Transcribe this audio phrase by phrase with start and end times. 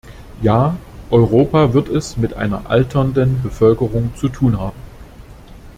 [0.41, 0.77] Ja,
[1.11, 4.79] Europa wird es mit einer alternden Bevölkerung zu tun haben.